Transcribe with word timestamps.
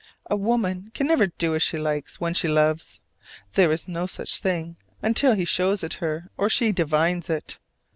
A 0.31 0.35
woman 0.35 0.89
can 0.95 1.05
never 1.05 1.27
do 1.27 1.53
as 1.53 1.61
she 1.61 1.77
likes 1.77 2.19
when 2.19 2.33
she 2.33 2.47
loves 2.47 2.99
there 3.53 3.71
is 3.71 3.87
no 3.87 4.07
such 4.07 4.39
thing 4.39 4.75
until 5.03 5.35
he 5.35 5.45
shows 5.45 5.83
it 5.83 5.93
her 6.01 6.31
or 6.37 6.49
she 6.49 6.71
divines 6.71 7.29
it. 7.29 7.59